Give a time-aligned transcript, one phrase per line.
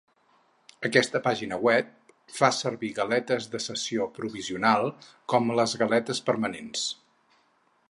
[0.87, 1.91] Aquesta pàgina web
[2.37, 4.89] fa servir galetes de sessió provisional
[5.35, 6.91] com les galetes permanents.